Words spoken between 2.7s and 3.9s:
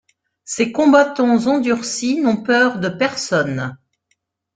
de personne...